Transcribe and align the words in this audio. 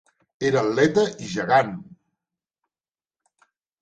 Era 0.47 0.61
atleta 0.69 1.03
i 1.25 1.29
gegant. 1.33 1.71